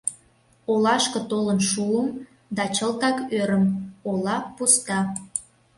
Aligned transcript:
Олашке 0.71 1.19
толын 1.29 1.59
шуым 1.71 2.07
да 2.57 2.63
чылтак 2.75 3.17
ӧрым: 3.39 3.65
ола 4.09 4.37
пуста. 4.55 4.99